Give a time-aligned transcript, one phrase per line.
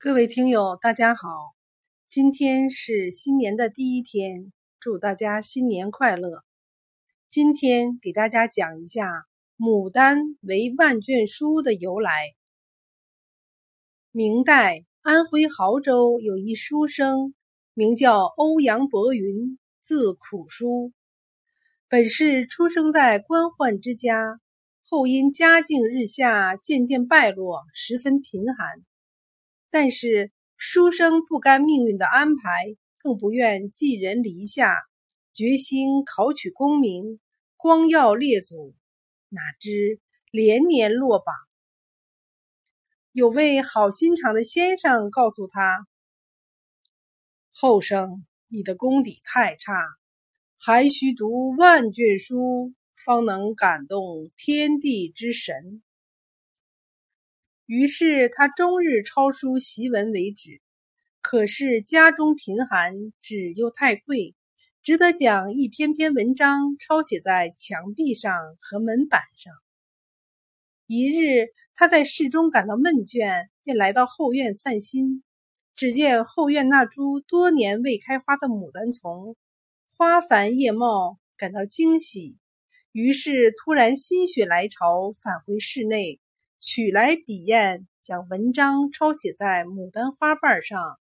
[0.00, 1.56] 各位听友，大家好！
[2.08, 6.44] 今天是新年的第一天，祝大家新年快乐。
[7.28, 9.26] 今天给大家讲一下
[9.56, 12.36] 牡丹为万卷书的由来。
[14.12, 17.34] 明代安徽亳州有一书生，
[17.74, 20.92] 名叫欧阳伯云，字苦书，
[21.88, 24.38] 本是出生在官宦之家，
[24.84, 28.84] 后因家境日下，渐渐败落，十分贫寒。
[29.70, 34.74] 但是书生不甘命运的安排，更不愿寄人篱下，
[35.32, 37.20] 决心考取功名，
[37.56, 38.74] 光耀列祖。
[39.30, 40.00] 哪知
[40.30, 41.34] 连年落榜。
[43.12, 45.86] 有位好心肠的先生告诉他
[47.52, 49.74] ：“后生，你的功底太差，
[50.56, 55.82] 还需读万卷书，方能感动天地之神。”
[57.68, 60.62] 于是他终日抄书习文为止，
[61.20, 64.34] 可是家中贫寒，纸又太贵，
[64.82, 69.52] 只得将一篇篇文章抄写在墙壁上和门板上。
[70.86, 75.22] 一日，他在室中感到闷倦，便来到后院散心。
[75.76, 79.36] 只见后院那株多年未开花的牡丹丛，
[79.94, 82.38] 花繁叶茂，感到惊喜，
[82.92, 86.18] 于是突然心血来潮，返回室内。
[86.60, 90.98] 取来笔砚，将文章抄写在牡丹花瓣上，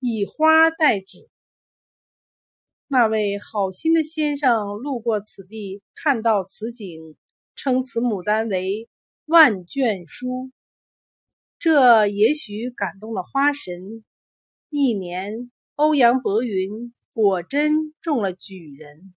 [0.00, 1.28] 以花代纸。
[2.88, 7.16] 那位好心的先生路过此地，看到此景，
[7.54, 8.88] 称此牡丹为
[9.26, 10.50] 万卷书。
[11.58, 14.04] 这也许感动了花神。
[14.70, 19.14] 一年，欧阳伯云果真中了举人。